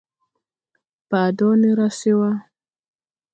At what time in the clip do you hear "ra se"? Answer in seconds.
1.77-2.11